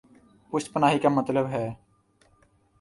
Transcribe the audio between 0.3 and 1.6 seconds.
پشت پناہی کامطلب